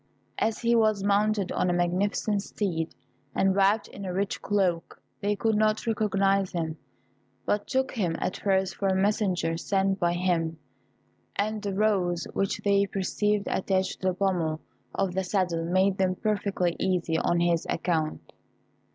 As 0.39 0.57
he 0.57 0.75
was 0.75 1.03
mounted 1.03 1.51
on 1.51 1.69
a 1.69 1.73
magnificent 1.73 2.41
steed, 2.41 2.95
and 3.35 3.55
wrapt 3.55 3.87
in 3.87 4.03
a 4.03 4.11
rich 4.11 4.41
cloak, 4.41 4.99
they 5.19 5.35
could 5.35 5.55
not 5.55 5.85
recognise 5.85 6.53
him, 6.53 6.79
but 7.45 7.67
took 7.67 7.91
him 7.91 8.15
at 8.17 8.37
first 8.37 8.77
for 8.77 8.87
a 8.87 8.95
messenger 8.95 9.57
sent 9.57 9.99
by 9.99 10.13
him, 10.13 10.57
and 11.35 11.61
the 11.61 11.75
rose 11.75 12.25
which 12.33 12.57
they 12.63 12.87
perceived 12.87 13.47
attached 13.47 14.01
to 14.01 14.07
the 14.07 14.13
pummel 14.15 14.59
of 14.95 15.13
the 15.13 15.23
saddle 15.23 15.65
made 15.65 15.99
them 15.99 16.15
perfectly 16.15 16.75
easy 16.79 17.19
on 17.19 17.39
his 17.39 17.67
account. 17.69 18.33